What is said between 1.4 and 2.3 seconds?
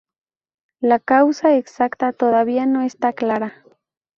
exacta